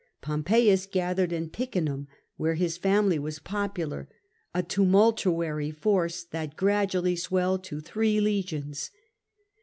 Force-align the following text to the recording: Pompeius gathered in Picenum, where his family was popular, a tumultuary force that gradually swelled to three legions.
Pompeius 0.19 0.87
gathered 0.87 1.31
in 1.31 1.51
Picenum, 1.51 2.07
where 2.35 2.55
his 2.55 2.75
family 2.75 3.19
was 3.19 3.37
popular, 3.37 4.09
a 4.51 4.63
tumultuary 4.63 5.69
force 5.69 6.23
that 6.23 6.55
gradually 6.57 7.15
swelled 7.15 7.63
to 7.65 7.79
three 7.79 8.19
legions. 8.19 8.89